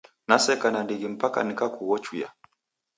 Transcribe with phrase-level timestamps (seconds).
[0.27, 2.27] Naseka nandighi mpaka nikakughochuya.